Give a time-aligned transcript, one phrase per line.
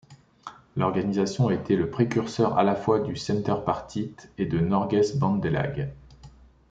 [0.77, 5.93] L'organisation a été le précurseur à la fois du Senterpartiet et de Norges Bondelag.